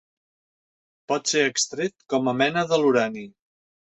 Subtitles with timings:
[1.11, 3.27] Pot ser extret com a mena de l'urani.